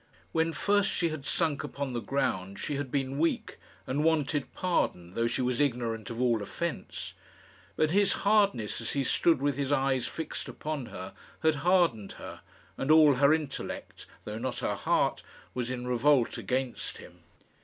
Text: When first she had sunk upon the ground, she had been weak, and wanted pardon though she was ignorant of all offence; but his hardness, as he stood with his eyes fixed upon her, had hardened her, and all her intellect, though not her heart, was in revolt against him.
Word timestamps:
When 0.31 0.51
first 0.51 0.89
she 0.89 1.09
had 1.09 1.27
sunk 1.27 1.63
upon 1.63 1.93
the 1.93 1.99
ground, 2.01 2.57
she 2.57 2.75
had 2.77 2.89
been 2.89 3.19
weak, 3.19 3.59
and 3.85 4.03
wanted 4.03 4.51
pardon 4.51 5.13
though 5.13 5.27
she 5.27 5.43
was 5.43 5.61
ignorant 5.61 6.09
of 6.09 6.19
all 6.19 6.41
offence; 6.41 7.13
but 7.75 7.91
his 7.91 8.13
hardness, 8.25 8.81
as 8.81 8.93
he 8.93 9.03
stood 9.03 9.39
with 9.43 9.57
his 9.57 9.71
eyes 9.71 10.07
fixed 10.07 10.49
upon 10.49 10.87
her, 10.87 11.13
had 11.43 11.57
hardened 11.61 12.13
her, 12.13 12.41
and 12.79 12.89
all 12.89 13.13
her 13.13 13.31
intellect, 13.31 14.07
though 14.25 14.39
not 14.39 14.57
her 14.57 14.73
heart, 14.73 15.21
was 15.53 15.69
in 15.69 15.85
revolt 15.85 16.35
against 16.35 16.97
him. 16.97 17.19